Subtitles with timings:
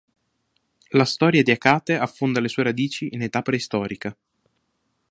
[0.93, 4.17] La storia di Acate affonda le sue radici in età preistorica.